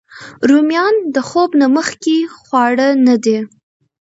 رومیان 0.49 0.95
د 1.15 1.17
خوب 1.27 1.49
نه 1.61 1.67
مخکې 1.75 2.17
خواړه 2.39 2.87
نه 3.07 3.15
دي 3.23 3.37